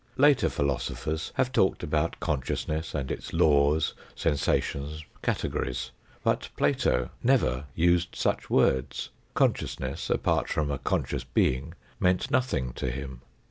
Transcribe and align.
Later 0.17 0.49
philosophers 0.49 1.31
have 1.35 1.51
talked 1.51 1.83
about 1.83 2.19
consciousness 2.19 2.95
and 2.95 3.11
its 3.11 3.33
laws, 3.33 3.93
sensations, 4.15 5.05
categories. 5.21 5.91
But 6.23 6.49
Plato 6.57 7.11
never 7.21 7.65
used 7.75 8.15
such 8.15 8.49
words. 8.49 9.11
Consciousness 9.35 10.09
apart 10.09 10.49
from 10.49 10.71
a 10.71 10.79
conscious 10.79 11.23
being 11.23 11.75
meant 11.99 12.31
nothing 12.31 12.73
to 12.73 12.89
him. 12.89 13.21